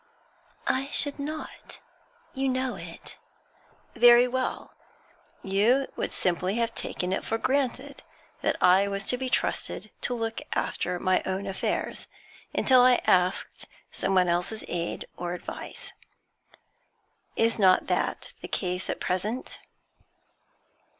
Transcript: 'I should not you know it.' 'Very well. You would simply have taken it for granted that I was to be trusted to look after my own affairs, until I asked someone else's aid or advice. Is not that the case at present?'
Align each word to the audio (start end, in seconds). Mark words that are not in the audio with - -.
'I 0.65 0.87
should 0.87 1.19
not 1.19 1.79
you 2.33 2.49
know 2.49 2.73
it.' 2.75 3.17
'Very 3.93 4.27
well. 4.27 4.73
You 5.43 5.89
would 5.95 6.11
simply 6.11 6.55
have 6.55 6.73
taken 6.73 7.13
it 7.13 7.23
for 7.23 7.37
granted 7.37 8.01
that 8.41 8.55
I 8.63 8.87
was 8.87 9.05
to 9.09 9.17
be 9.19 9.29
trusted 9.29 9.91
to 10.01 10.15
look 10.15 10.41
after 10.53 10.97
my 10.99 11.21
own 11.27 11.45
affairs, 11.45 12.07
until 12.51 12.81
I 12.81 13.01
asked 13.05 13.67
someone 13.91 14.27
else's 14.27 14.65
aid 14.67 15.05
or 15.17 15.35
advice. 15.35 15.93
Is 17.35 17.59
not 17.59 17.85
that 17.85 18.33
the 18.41 18.47
case 18.47 18.89
at 18.89 18.99
present?' 18.99 19.59